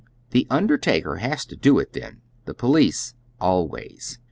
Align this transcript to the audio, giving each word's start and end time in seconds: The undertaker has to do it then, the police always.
The 0.31 0.47
undertaker 0.49 1.17
has 1.17 1.45
to 1.45 1.55
do 1.55 1.77
it 1.77 1.93
then, 1.93 2.21
the 2.45 2.55
police 2.55 3.13
always. 3.39 4.17